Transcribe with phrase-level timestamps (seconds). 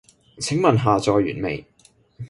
[0.39, 1.63] 請問下載完未？